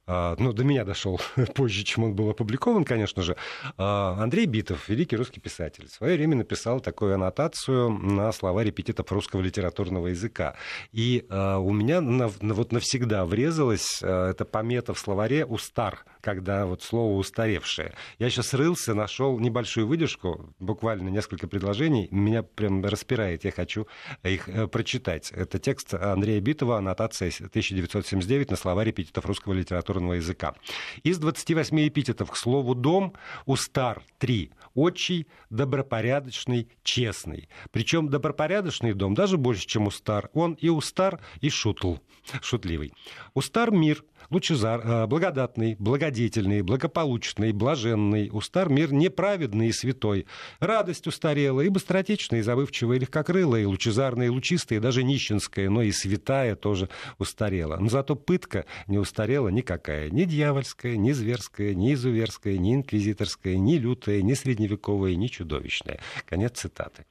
[0.07, 1.21] ну, до меня дошел
[1.55, 3.37] позже, чем он был опубликован, конечно же.
[3.77, 9.11] А, Андрей Битов, великий русский писатель, в свое время написал такую аннотацию на слова репетитов
[9.11, 10.55] русского литературного языка.
[10.93, 17.17] И а, у меня вот навсегда врезалась эта помета в словаре «устар», когда вот слово
[17.19, 17.95] «устаревшее».
[18.19, 23.87] Я сейчас рылся, нашел небольшую выдержку, буквально несколько предложений, меня прям распирает, я хочу
[24.23, 25.33] их э, прочитать.
[25.33, 30.55] Это текст Андрея Битова, аннотация 1979 на слова репетитов русского литературного языка.
[31.03, 34.51] Из 28 эпитетов к слову «дом» устар три.
[34.75, 37.49] Отчий, добропорядочный, честный.
[37.71, 40.31] Причем добропорядочный дом даже больше, чем устар.
[40.35, 41.97] Он и устар, и шутл,
[42.43, 42.93] шутливый.
[43.35, 50.27] Устар мир– лучезар, э, благодатный, благодетельный, благополучный, блаженный, устар мир неправедный и святой,
[50.61, 55.71] радость устарела, и быстротечная, и забывчивая, и легкокрылая, и лучезарная, и лучистая, и даже нищенская,
[55.71, 57.77] но и святая тоже устарела.
[57.79, 63.75] Но зато пытка не устарела никакая, ни дьявольская, ни зверская, ни изуверская, ни инквизиторская, ни
[63.75, 66.01] лютая, ни средневековая, ни чудовищная.
[66.27, 67.05] Конец цитаты.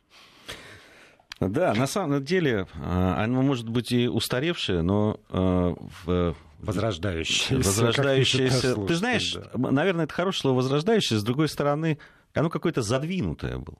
[1.39, 7.57] Да, на самом деле, оно может быть и устаревшее, но в возрождающееся.
[7.57, 8.75] Возрождающееся.
[8.75, 9.71] Ты знаешь, да.
[9.71, 11.97] наверное, это хорошее слово возрождающее, с другой стороны,
[12.33, 13.77] оно какое-то задвинутое было.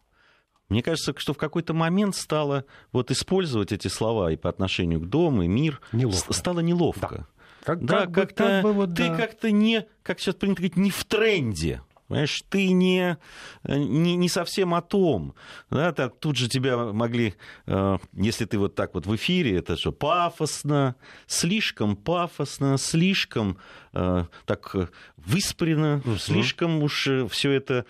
[0.69, 5.05] Мне кажется, что в какой-то момент стало вот использовать эти слова и по отношению к
[5.07, 6.33] дому, и мир, неловко.
[6.33, 7.07] стало неловко.
[7.09, 7.27] Да.
[7.63, 9.15] Как, да, как как-то как бы вот, ты да.
[9.15, 11.81] как-то не, как сейчас принято говорить, не в тренде.
[12.07, 13.17] Понимаешь, ты не,
[13.63, 15.33] не, не совсем о том.
[15.71, 17.33] Да, так, тут же тебя могли,
[17.65, 23.57] э, если ты вот так вот в эфире, это что, пафосно, слишком пафосно, слишком
[23.93, 24.75] э, так
[25.17, 26.17] выспренно, угу.
[26.17, 27.85] слишком уж э, все это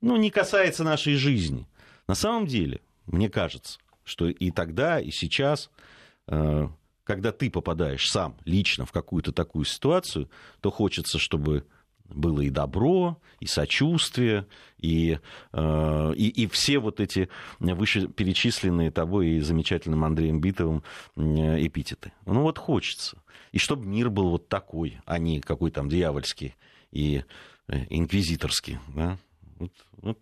[0.00, 1.66] ну, не касается нашей жизни.
[2.08, 5.70] На самом деле, мне кажется, что и тогда, и сейчас,
[6.26, 6.68] э,
[7.04, 10.28] когда ты попадаешь сам лично в какую-то такую ситуацию,
[10.60, 11.66] то хочется, чтобы
[12.14, 14.46] было и добро, и сочувствие,
[14.78, 15.18] и,
[15.52, 20.82] э, и, и все вот эти вышеперечисленные тобой и замечательным Андреем Битовым
[21.16, 22.12] эпитеты.
[22.26, 23.18] Ну вот хочется.
[23.52, 26.54] И чтобы мир был вот такой, а не какой там дьявольский
[26.90, 27.24] и
[27.68, 28.78] э, инквизиторский.
[28.94, 29.18] Да?
[29.58, 30.18] Вот, вот.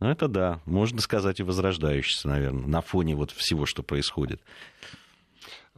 [0.00, 4.40] Ну, это да, можно сказать и возрождающийся, наверное, на фоне вот всего, что происходит.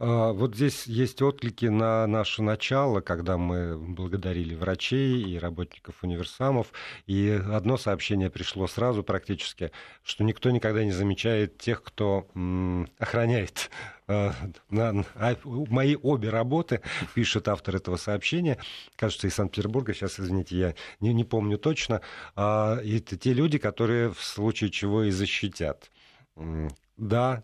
[0.03, 6.73] А, вот здесь есть отклики на наше начало, когда мы благодарили врачей и работников универсамов.
[7.05, 12.27] И одно сообщение пришло сразу практически, что никто никогда не замечает тех, кто
[12.97, 13.69] охраняет
[14.07, 14.33] а,
[14.71, 16.81] на, а, мои обе работы,
[17.13, 18.57] пишет автор этого сообщения,
[18.95, 22.01] кажется, из Санкт-Петербурга, сейчас, извините, я не, не помню точно,
[22.35, 25.91] и это те люди, которые в случае чего и защитят.
[26.97, 27.43] Да,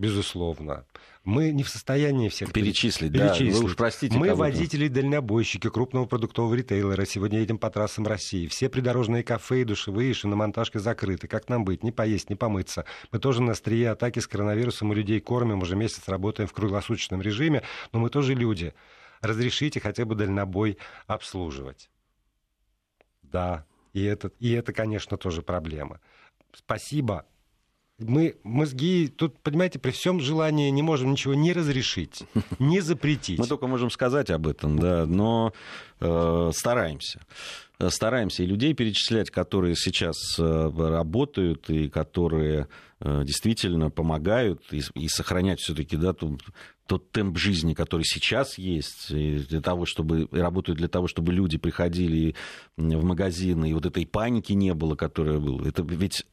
[0.00, 0.86] безусловно.
[1.24, 3.12] Мы не в состоянии всех перечислить.
[3.12, 3.52] перечислить.
[3.52, 4.16] Да, вы уж простите.
[4.16, 7.04] Мы водители-дальнобойщики крупного продуктового ритейлера.
[7.04, 8.46] Сегодня едем по трассам России.
[8.46, 11.28] Все придорожные кафе и душевые и шиномонтажки закрыты.
[11.28, 11.84] Как нам быть?
[11.84, 12.86] Не поесть, не помыться.
[13.12, 15.60] Мы тоже на острие атаки с коронавирусом у людей кормим.
[15.60, 17.62] Уже месяц работаем в круглосуточном режиме.
[17.92, 18.72] Но мы тоже люди.
[19.20, 21.90] Разрешите хотя бы дальнобой обслуживать.
[23.22, 26.00] Да, и это, и это, конечно, тоже проблема.
[26.54, 27.26] Спасибо
[28.00, 32.22] мы мозги, тут, понимаете, при всем желании не можем ничего не разрешить,
[32.58, 33.38] не запретить.
[33.38, 35.52] Мы только можем сказать об этом, да, но
[36.00, 37.20] э, стараемся.
[37.88, 42.68] Стараемся и людей перечислять, которые сейчас э, работают и которые
[43.00, 46.40] э, действительно помогают и, и сохранять все-таки да, тот,
[46.86, 51.56] тот темп жизни, который сейчас есть, для того, чтобы и работают для того, чтобы люди
[51.56, 52.34] приходили
[52.76, 55.66] в магазины, и вот этой паники не было, которая была.
[55.66, 56.26] Это ведь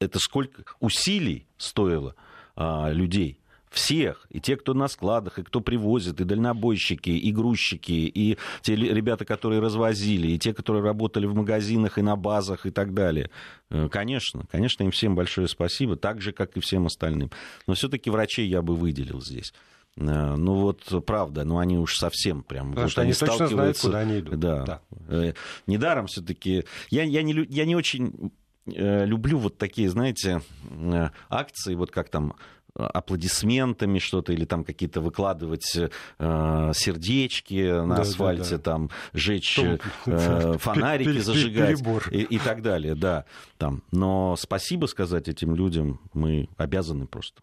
[0.00, 2.14] это сколько усилий стоило
[2.54, 7.92] а, людей всех, и те, кто на складах, и кто привозит, и дальнобойщики, и грузчики,
[7.92, 12.70] и те ребята, которые развозили, и те, которые работали в магазинах и на базах и
[12.70, 13.30] так далее.
[13.70, 17.30] Э, конечно, конечно, им всем большое спасибо, так же, как и всем остальным.
[17.66, 19.52] Но все-таки врачей я бы выделил здесь.
[19.98, 22.70] Э, ну вот, правда, ну они уж совсем прям...
[22.70, 24.38] Потому вот что они, они точно знают, куда они идут.
[24.38, 24.64] Да.
[24.64, 24.80] да.
[25.08, 25.34] Э,
[25.66, 26.64] недаром все-таки...
[26.88, 28.32] Я, я, не, я не очень
[28.66, 32.34] люблю вот такие, знаете, э, акции, вот как там
[32.78, 38.62] аплодисментами что-то или там какие-то выкладывать э, сердечки на да, асфальте, да, да.
[38.62, 39.78] там жечь э,
[40.58, 43.24] фонарики, зажигать и, и так далее, да.
[43.56, 43.82] Там.
[43.92, 47.40] Но спасибо сказать этим людям мы обязаны просто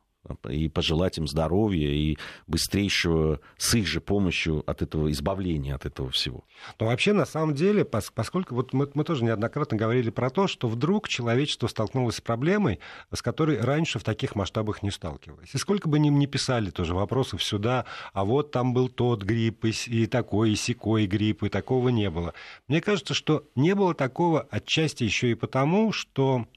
[0.50, 6.10] и пожелать им здоровья и быстрейшего с их же помощью от этого избавления от этого
[6.12, 6.46] всего.
[6.80, 10.68] Но вообще, на самом деле, поскольку вот мы, мы тоже неоднократно говорили про то, что
[10.68, 12.80] вдруг человечество столкнулось с проблемой,
[13.12, 15.54] с которой раньше в таких масштабах не сталкивалось.
[15.54, 19.66] И сколько бы ни, ни писали тоже вопросов сюда, а вот там был тот грипп,
[19.66, 22.34] и, и такой, и секой грипп, и такого не было.
[22.68, 26.48] Мне кажется, что не было такого отчасти еще и потому, что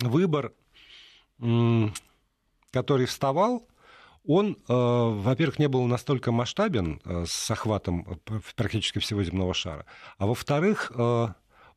[0.00, 0.52] выбор
[2.70, 3.66] который вставал,
[4.28, 9.86] он, э, во-первых, не был настолько масштабен э, с охватом э, практически всего земного шара,
[10.18, 10.92] а во-вторых,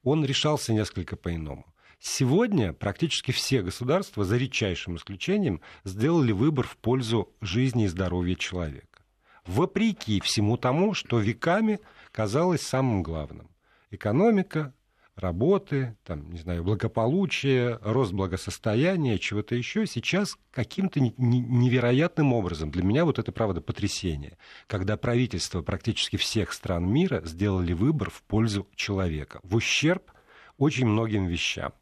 [0.04, 1.66] он решался несколько по-иному.
[2.00, 9.04] Сегодня практически все государства, за редчайшим исключением, сделали выбор в пользу жизни и здоровья человека.
[9.46, 11.80] Вопреки всему тому, что веками
[12.12, 13.52] казалось самым главным.
[13.92, 14.74] Экономика,
[15.22, 23.06] работы, там, не знаю, благополучия, рост благосостояния, чего-то еще, сейчас каким-то невероятным образом, для меня
[23.06, 29.40] вот это, правда, потрясение, когда правительства практически всех стран мира сделали выбор в пользу человека,
[29.44, 30.12] в ущерб
[30.58, 31.74] очень многим вещам.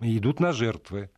[0.00, 1.10] Идут на жертвы,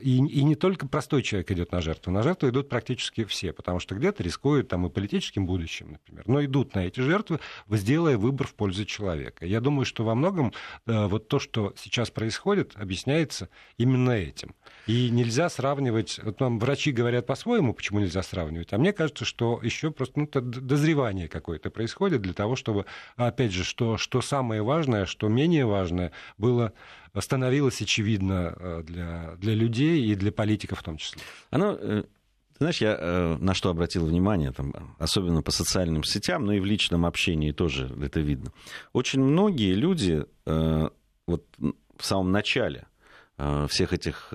[0.00, 3.78] и, и не только простой человек идет на жертву, на жертву идут практически все, потому
[3.78, 7.38] что где-то рискуют там и политическим будущим, например, но идут на эти жертвы,
[7.70, 9.46] сделая выбор в пользу человека.
[9.46, 10.52] Я думаю, что во многом
[10.86, 14.56] э, вот то, что сейчас происходит, объясняется именно этим.
[14.88, 19.60] И нельзя сравнивать, вот нам врачи говорят по-своему, почему нельзя сравнивать, а мне кажется, что
[19.62, 25.06] еще просто ну, дозревание какое-то происходит для того, чтобы, опять же, что, что самое важное,
[25.06, 26.72] что менее важное, было
[27.20, 31.20] становилось очевидно э, для, для людей и для политиков в том числе.
[31.50, 36.44] Оно э, ты знаешь, я э, на что обратил внимание, там, особенно по социальным сетям,
[36.44, 38.52] но и в личном общении тоже это видно.
[38.92, 40.24] Очень многие люди
[41.26, 42.86] вот в самом начале
[43.68, 44.32] всех этих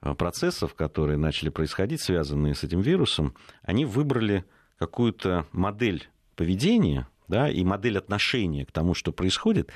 [0.00, 4.44] процессов, которые начали происходить, связанные с этим вирусом, они выбрали
[4.78, 9.70] какую-то модель поведения да, и модель отношения к тому, что происходит,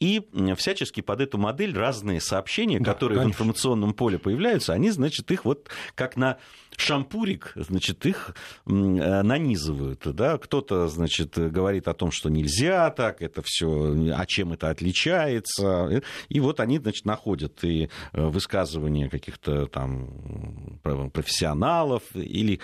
[0.00, 0.22] и
[0.56, 3.32] всячески под эту модель разные сообщения, да, которые конечно.
[3.32, 6.38] в информационном поле появляются, они, значит, их вот как на
[6.76, 10.00] шампурик, значит, их э, нанизывают.
[10.14, 10.38] Да?
[10.38, 16.02] Кто-то, значит, говорит о том, что нельзя так, это все, а чем это отличается.
[16.28, 20.78] И вот они, значит, находят и э, высказывания каких-то там
[21.12, 22.60] профессионалов или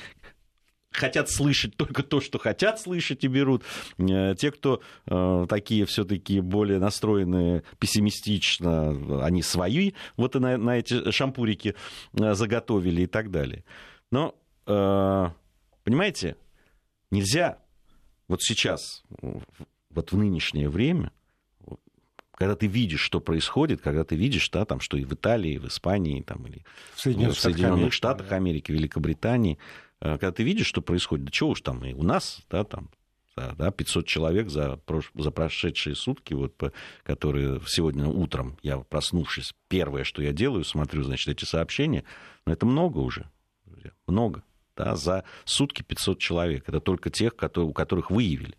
[0.94, 3.64] хотят слышать только то, что хотят слышать и берут.
[3.98, 10.78] Э, те, кто э, такие все-таки более настроенные пессимистично, они свои вот и на, на
[10.78, 11.74] эти шампурики
[12.12, 13.64] э, заготовили и так далее.
[14.10, 16.36] Но, понимаете,
[17.10, 17.58] нельзя
[18.28, 19.02] вот сейчас,
[19.90, 21.10] вот в нынешнее время,
[22.36, 25.58] когда ты видишь, что происходит, когда ты видишь, да, там, что и в Италии, и
[25.58, 29.58] в Испании, там, или в Соединенных, в Соединенных Штатах Америки, Великобритании,
[29.93, 32.90] Э, когда ты видишь, что происходит, да чего уж там, и у нас, да, там,
[33.36, 34.80] да, 500 человек за,
[35.14, 36.54] за прошедшие сутки, вот,
[37.02, 42.04] которые сегодня утром, я проснувшись, первое, что я делаю, смотрю, значит, эти сообщения,
[42.46, 43.30] но это много уже,
[44.06, 44.42] много,
[44.76, 48.56] да, за сутки 500 человек, это только тех, которые, у которых выявили.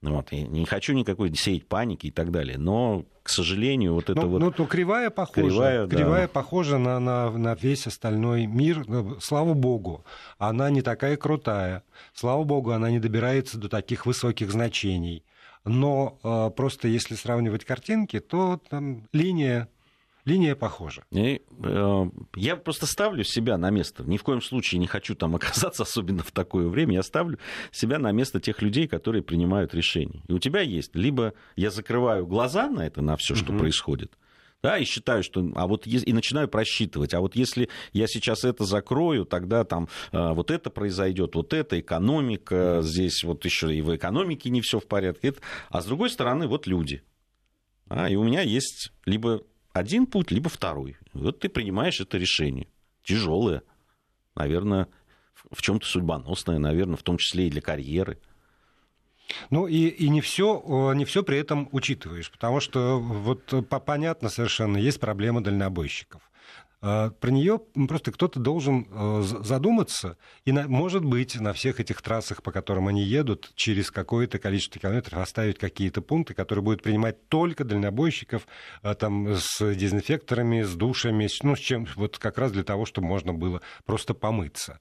[0.00, 0.30] Ну вот.
[0.32, 2.56] Я не хочу никакой сеять паники и так далее.
[2.56, 4.40] Но, к сожалению, вот это ну, вот...
[4.40, 5.48] Ну, то кривая похожа.
[5.48, 6.28] Кривая, кривая да.
[6.28, 8.84] похожа на, на, на весь остальной мир.
[8.86, 10.04] Ну, слава богу,
[10.38, 11.82] она не такая крутая.
[12.14, 15.24] Слава богу, она не добирается до таких высоких значений.
[15.64, 19.68] Но э, просто если сравнивать картинки, то там линия
[20.28, 21.02] линия похожа.
[21.10, 24.04] И, э, я просто ставлю себя на место.
[24.04, 26.94] Ни в коем случае не хочу там оказаться, особенно в такое время.
[26.94, 27.38] Я ставлю
[27.72, 30.22] себя на место тех людей, которые принимают решения.
[30.28, 33.60] И у тебя есть либо я закрываю глаза на это, на все, что угу.
[33.60, 34.12] происходит,
[34.62, 38.64] да, и считаю, что, а вот и начинаю просчитывать, а вот если я сейчас это
[38.64, 43.94] закрою, тогда там а, вот это произойдет, вот это экономика, здесь вот еще и в
[43.94, 45.34] экономике не все в порядке,
[45.70, 47.02] а с другой стороны вот люди,
[47.88, 50.96] а, и у меня есть либо один путь, либо второй.
[51.12, 52.68] Вот ты принимаешь это решение.
[53.02, 53.62] Тяжелое,
[54.34, 54.88] наверное,
[55.50, 58.18] в чем-то судьбоносное, наверное, в том числе и для карьеры.
[59.50, 63.52] Ну и, и не все не все при этом учитываешь, потому что вот
[63.84, 66.22] понятно совершенно, есть проблема дальнобойщиков.
[66.80, 72.42] А, про нее просто кто-то должен э, задуматься, и, может быть, на всех этих трассах,
[72.42, 77.64] по которым они едут, через какое-то количество километров оставить какие-то пункты, которые будут принимать только
[77.64, 78.46] дальнобойщиков
[78.82, 83.08] а, там, с дезинфекторами, с душами, ну, с чем, вот как раз для того, чтобы
[83.08, 84.78] можно было просто помыться.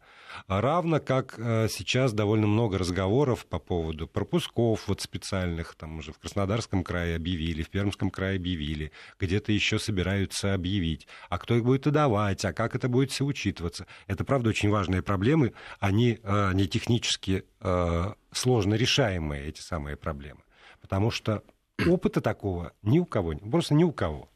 [0.47, 6.19] Равно как э, сейчас довольно много разговоров по поводу пропусков вот специальных, там уже в
[6.19, 11.07] Краснодарском крае объявили, в Пермском крае объявили, где-то еще собираются объявить.
[11.29, 13.87] А кто их будет давать, а как это будет все учитываться.
[14.07, 20.41] Это, правда, очень важные проблемы, они э, не технически э, сложно решаемые, эти самые проблемы.
[20.81, 21.43] Потому что
[21.87, 24.29] опыта такого ни у кого, просто ни у кого.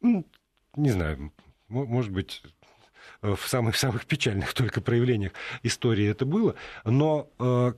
[0.00, 0.26] Ну,
[0.76, 1.32] не знаю,
[1.68, 2.42] может быть,
[3.34, 7.72] в самых-самых печальных только проявлениях истории это было, но, э,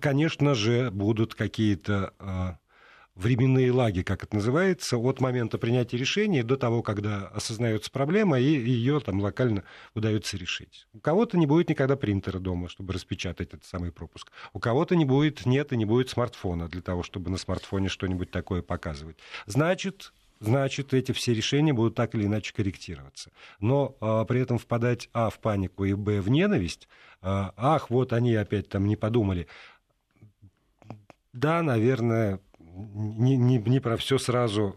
[0.00, 2.58] конечно же, будут какие-то
[3.14, 8.44] временные лаги, как это называется, от момента принятия решения до того, когда осознается проблема, и
[8.44, 9.62] ее там локально
[9.94, 10.86] удается решить.
[10.92, 14.32] У кого-то не будет никогда принтера дома, чтобы распечатать этот самый пропуск.
[14.52, 18.30] У кого-то не будет, нет и не будет смартфона для того, чтобы на смартфоне что-нибудь
[18.30, 19.16] такое показывать.
[19.46, 20.12] Значит,
[20.44, 23.30] значит, эти все решения будут так или иначе корректироваться.
[23.60, 26.88] Но а, при этом впадать, а, в панику, и, б, в ненависть,
[27.20, 29.46] а, ах, вот они опять там не подумали.
[31.32, 34.76] Да, наверное, не, не, не про все сразу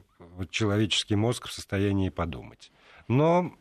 [0.49, 2.71] человеческий мозг в состоянии подумать.
[3.07, 3.53] Но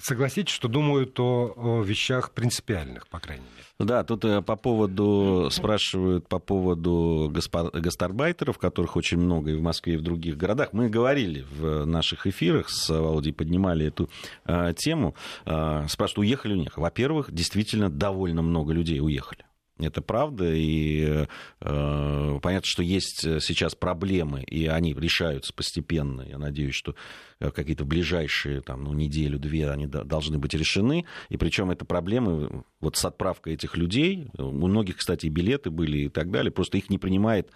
[0.00, 3.66] согласитесь, что думают о, о вещах принципиальных, по крайней мере.
[3.78, 9.94] Да, тут э, по поводу, спрашивают по поводу гастарбайтеров, которых очень много и в Москве,
[9.94, 10.72] и в других городах.
[10.72, 14.08] Мы говорили в наших эфирах с Володей, поднимали эту
[14.46, 15.14] э, тему.
[15.44, 16.78] Э, спрашивают, уехали у них.
[16.78, 19.44] Во-первых, действительно довольно много людей уехали.
[19.78, 21.26] Это правда, и
[21.60, 26.22] э, понятно, что есть сейчас проблемы, и они решаются постепенно.
[26.22, 26.94] Я надеюсь, что
[27.40, 31.04] э, какие-то ближайшие там, ну, неделю-две они должны быть решены.
[31.28, 34.30] И причем это проблемы вот с отправкой этих людей.
[34.38, 36.50] У многих, кстати, и билеты были и так далее.
[36.50, 37.50] Просто их не принимает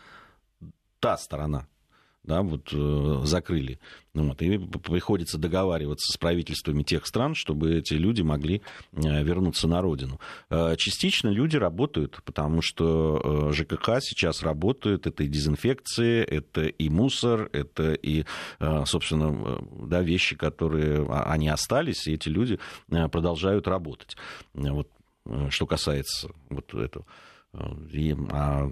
[0.98, 1.68] та сторона
[2.22, 3.78] да, вот, э, закрыли.
[4.12, 8.60] Ну вот, и приходится договариваться с правительствами тех стран, чтобы эти люди могли
[8.92, 10.20] э, вернуться на родину.
[10.50, 17.48] Э, частично люди работают, потому что ЖКХ сейчас работают, это и дезинфекция, это и мусор,
[17.52, 18.24] это и,
[18.84, 22.58] собственно, да, вещи, которые а, они остались, и эти люди
[22.88, 24.16] продолжают работать.
[24.54, 24.88] Вот,
[25.48, 27.06] что касается вот этого.
[27.92, 28.70] И, а,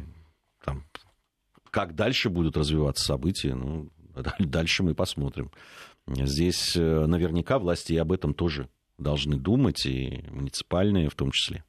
[0.65, 0.85] там,
[1.71, 3.91] как дальше будут развиваться события, ну,
[4.39, 5.51] дальше мы посмотрим.
[6.07, 11.65] Здесь э, наверняка власти и об этом тоже должны думать, и муниципальные в том числе.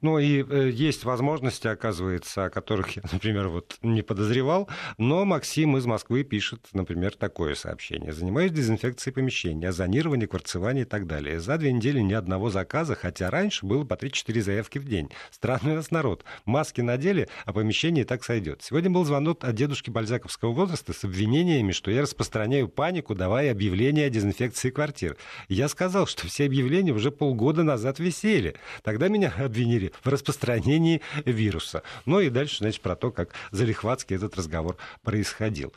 [0.00, 4.68] Ну и э, есть возможности, оказывается, о которых я, например, вот не подозревал,
[4.98, 8.12] но Максим из Москвы пишет, например, такое сообщение.
[8.12, 11.40] Занимаюсь дезинфекцией помещения, озонирование, кварцевание и так далее.
[11.40, 15.10] За две недели ни одного заказа, хотя раньше было по 3-4 заявки в день.
[15.30, 16.24] Странный у нас народ.
[16.44, 18.62] Маски надели, а помещение так сойдет.
[18.62, 24.06] Сегодня был звонок от дедушки бальзаковского возраста с обвинениями, что я распространяю панику, давая объявления
[24.06, 25.16] о дезинфекции квартир.
[25.48, 28.54] Я сказал, что все объявления уже полгода назад висели.
[28.82, 31.82] Тогда меня обвинили обвинили в распространении вируса.
[32.04, 35.72] Ну и дальше, значит, про то, как залихватский этот разговор происходил.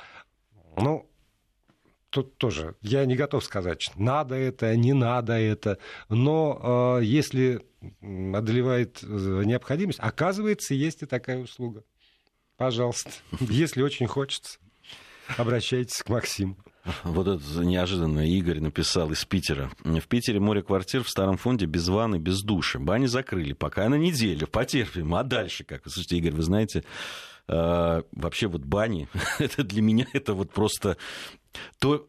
[0.76, 1.10] Ну,
[2.10, 5.80] тут тоже я не готов сказать, надо это, не надо это,
[6.10, 11.84] но э, если одолевает э, необходимость, оказывается, есть и такая услуга.
[12.58, 14.60] Пожалуйста, если очень хочется,
[15.38, 16.58] обращайтесь к Максиму.
[17.04, 19.72] Вот это неожиданно Игорь написал из Питера.
[19.84, 22.80] В Питере море квартир в старом фонде без ванны, без души.
[22.80, 23.54] Бани закрыли.
[23.54, 24.48] Пока на неделю.
[24.48, 25.16] Потерпим.
[25.16, 25.82] А дальше как?
[25.84, 26.84] Слушайте, Игорь, вы знаете,
[27.48, 29.08] э, вообще вот бани,
[29.40, 30.98] это для меня это вот просто
[31.80, 32.08] то,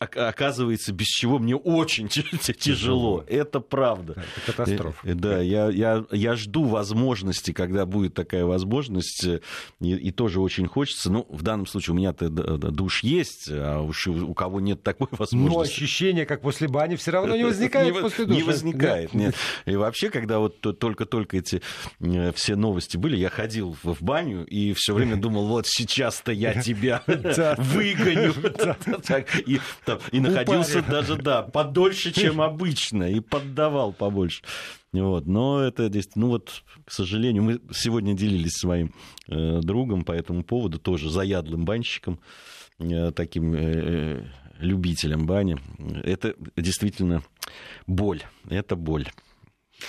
[0.00, 2.08] оказывается, без чего мне очень
[2.58, 3.24] тяжело.
[3.28, 4.12] Это правда.
[4.12, 5.08] Это катастрофа.
[5.08, 9.40] Э, да, я, я, я жду возможности, когда будет такая возможность, э,
[9.80, 11.10] и, и тоже очень хочется.
[11.12, 15.56] Ну, в данном случае у меня-то душ есть, а уж у кого нет такой возможности.
[15.56, 18.38] Но ощущение, как после бани, все равно не возникает не, после душа.
[18.38, 19.34] Не возникает, нет.
[19.64, 21.62] И вообще, когда вот только-только эти
[22.00, 26.60] э, все новости были, я ходил в баню и все время думал, вот сейчас-то я
[26.60, 28.34] тебя выгоню.
[29.46, 30.90] И там, и находился Упали.
[30.92, 34.42] даже, да, подольше, чем обычно, и поддавал побольше.
[34.92, 35.26] Вот.
[35.26, 38.94] Но это здесь, ну вот, к сожалению, мы сегодня делились своим
[39.28, 42.20] э, другом по этому поводу, тоже заядлым банщиком,
[42.78, 44.24] э, таким э,
[44.58, 45.58] любителем бани.
[46.04, 47.22] Это действительно
[47.86, 49.08] боль, это боль.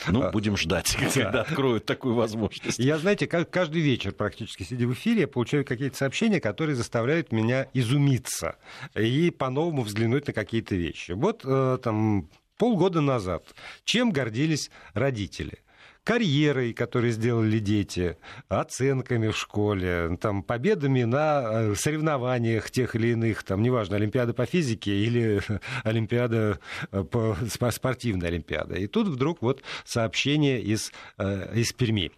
[0.08, 2.80] Ну, а, будем ждать, когда откроют такую возможность.
[2.80, 7.68] Я, знаете, каждый вечер практически сидя в эфире, я получаю какие-то сообщения, которые заставляют меня
[7.74, 8.58] изумиться
[8.96, 11.12] и по-новому взглянуть на какие-то вещи.
[11.14, 13.44] Вот э, там полгода назад
[13.84, 15.60] чем гордились родители–
[16.10, 23.44] карьерой, которую сделали дети, оценками в школе, там, победами на э, соревнованиях тех или иных,
[23.44, 25.40] там, неважно, Олимпиада по физике или
[25.84, 26.58] Олимпиада
[26.92, 27.38] э, по
[27.70, 28.74] спортивная Олимпиада.
[28.74, 32.12] И тут вдруг вот сообщение из, э, из Перми.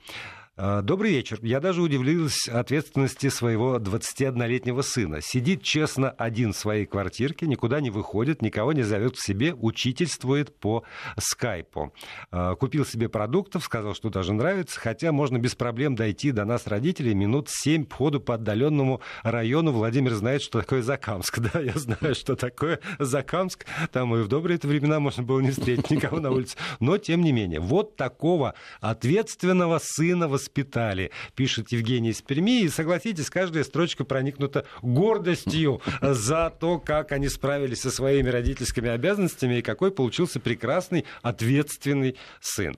[0.64, 1.40] А, добрый вечер.
[1.42, 5.20] Я даже удивилась ответственности своего 21-летнего сына.
[5.20, 10.56] Сидит честно один в своей квартирке, никуда не выходит, никого не зовет к себе, учительствует
[10.56, 10.84] по
[11.18, 11.96] скайпу.
[12.30, 16.68] А, купил себе продуктов, сказал, что даже нравится, хотя можно без проблем дойти до нас,
[16.68, 19.72] родителей, минут 7 по ходу по отдаленному району.
[19.72, 21.40] Владимир знает, что такое Закамск.
[21.52, 23.66] Да, я знаю, что такое Закамск.
[23.92, 26.56] Там и в добрые времена можно было не встретить никого на улице.
[26.80, 32.62] Но, тем не менее, вот такого ответственного сына воспитания воспитали, пишет Евгений из Перми.
[32.62, 39.60] И согласитесь, каждая строчка проникнута гордостью за то, как они справились со своими родительскими обязанностями
[39.60, 42.76] и какой получился прекрасный, ответственный сын.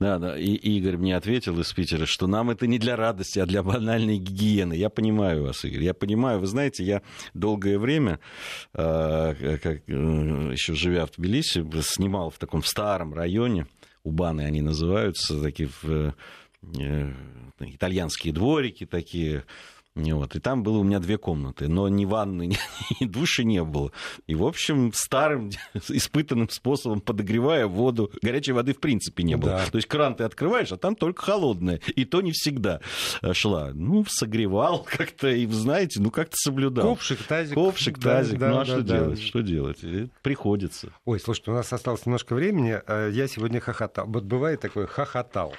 [0.00, 0.36] Да, да.
[0.36, 4.18] И Игорь мне ответил из Питера, что нам это не для радости, а для банальной
[4.18, 4.74] гигиены.
[4.74, 5.84] Я понимаю вас, Игорь.
[5.84, 6.40] Я понимаю.
[6.40, 7.02] Вы знаете, я
[7.32, 8.18] долгое время,
[8.74, 9.92] э, как, э,
[10.52, 13.66] еще живя в Тбилиси, снимал в таком старом районе,
[14.04, 16.12] Убаны они называются, такие в Э,
[17.58, 19.44] итальянские дворики такие,
[19.94, 20.36] Вот.
[20.36, 22.56] И там было у меня две комнаты, но ни ванны, ни,
[23.00, 23.92] ни души не было.
[24.26, 25.50] И, в общем, старым
[25.88, 29.52] испытанным способом, подогревая воду, горячей воды в принципе не было.
[29.52, 29.66] Да.
[29.66, 31.80] То есть кран ты открываешь, а там только холодная.
[31.94, 32.80] И то не всегда
[33.20, 33.72] э, шла.
[33.74, 36.86] Ну, согревал как-то, и, знаете, ну, как-то соблюдал.
[36.86, 37.54] Ковшик, тазик.
[37.54, 38.38] Ковшик, тазик.
[38.38, 39.20] Да, ну, а да, что да, делать?
[39.20, 39.26] Да.
[39.26, 39.78] Что делать?
[40.22, 40.92] Приходится.
[41.04, 42.80] Ой, слушайте, у нас осталось немножко времени.
[42.86, 44.06] Э, я сегодня хохотал.
[44.06, 45.54] Вот бывает такое, хохотал.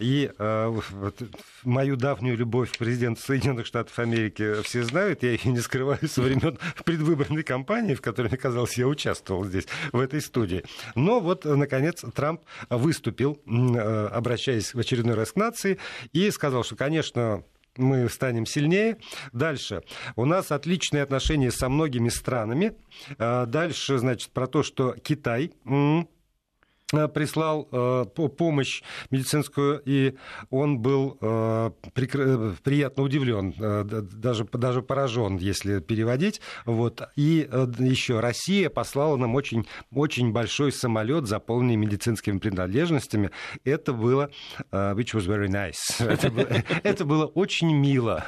[0.00, 1.22] И э, вот,
[1.62, 6.08] мою давнюю любовь к президенту Соединенных Штатов Штатов Америки все знают, я ее не скрываю
[6.08, 10.64] со времен предвыборной кампании, в которой, мне казалось, я участвовал здесь, в этой студии.
[10.94, 15.76] Но вот, наконец, Трамп выступил, э, обращаясь в очередной раз к нации,
[16.14, 17.44] и сказал, что, конечно,
[17.76, 18.96] мы станем сильнее.
[19.34, 19.82] Дальше.
[20.14, 22.72] У нас отличные отношения со многими странами.
[23.18, 25.52] Э, дальше, значит, про то, что Китай
[26.90, 28.04] прислал э,
[28.36, 30.14] помощь медицинскую, и
[30.50, 36.40] он был э, приятно удивлен, даже, даже поражен, если переводить.
[36.64, 37.02] Вот.
[37.16, 43.30] И еще Россия послала нам очень, очень большой самолет, заполненный медицинскими принадлежностями.
[43.64, 44.30] Это было,
[44.70, 45.74] which was very nice.
[46.16, 46.48] Это было,
[46.82, 48.24] это было очень мило.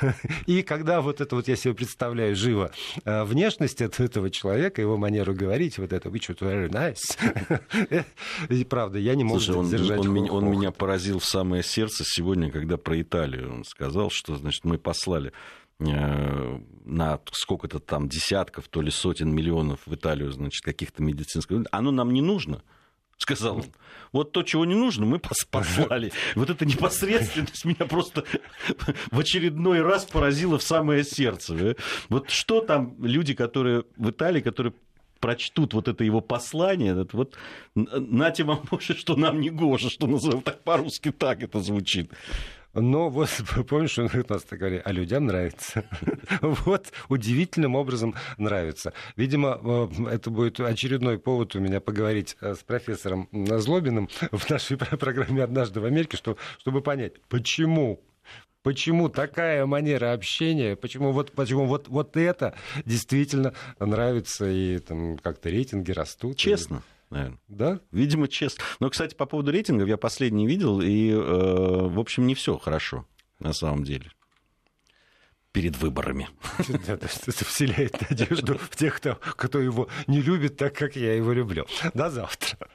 [0.47, 2.71] И когда вот это вот я себе представляю живо
[3.05, 7.17] внешность этого человека, его манеру говорить, вот это which was very nice,
[8.55, 11.63] и правда, я не мог Слушай, он, сдержать он, меня, он меня поразил в самое
[11.63, 15.33] сердце сегодня, когда про Италию он сказал, что, значит, мы послали
[15.81, 21.65] э, на сколько-то там десятков, то ли сотен миллионов в Италию, значит, каких-то медицинских...
[21.71, 22.63] Оно нам не нужно,
[23.19, 23.65] сказал он.
[24.13, 25.21] Вот то, чего не нужно, мы
[25.51, 26.13] послали.
[26.35, 28.25] Вот эта непосредственность меня просто
[29.11, 31.77] в очередной раз поразила в самое сердце.
[32.09, 34.73] Вот что там люди, которые в Италии, которые
[35.21, 37.37] прочтут вот это его послание, вот
[37.75, 42.11] нате вам может, что нам не гоже, что называют так по-русски так это звучит.
[42.75, 43.31] Но вот
[43.69, 45.85] помнишь, он у нас так говорит, а людям нравится.
[46.41, 48.93] вот удивительным образом нравится.
[49.17, 54.77] Видимо, э, это будет очередной повод у меня поговорить э, с профессором Злобиным в нашей
[54.77, 56.19] программе «Однажды в Америке»,
[56.59, 58.01] чтобы понять, почему
[58.69, 60.77] Почему такая манера общения?
[60.77, 62.55] Почему вот, почему вот, вот это
[62.85, 66.37] действительно нравится и там как-то рейтинги растут?
[66.37, 66.83] Честно.
[67.09, 67.39] Наверное.
[67.49, 67.81] Да?
[67.93, 68.63] Видимо, честно.
[68.79, 73.07] Но, кстати, по поводу рейтингов я последний видел, и, э, в общем, не все хорошо
[73.39, 74.11] на самом деле
[75.53, 76.29] перед выборами.
[76.87, 81.67] Это вселяет надежду в тех, кто, кто его не любит так, как я его люблю.
[81.95, 82.69] До завтра.